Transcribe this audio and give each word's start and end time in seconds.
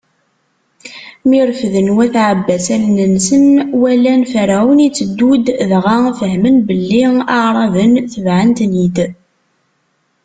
Mi 1.29 1.39
refden 1.49 1.87
wat 1.97 2.15
Ɛebbas 2.29 2.65
allen-nsen, 2.75 3.45
walan 3.81 4.21
Ferɛun 4.31 4.79
itteddu-d, 4.87 5.45
dɣa 5.69 5.97
fehmen 6.19 6.55
belli 6.67 7.01
Iɛraben 7.29 7.93
tebɛen-ten-id. 8.13 8.97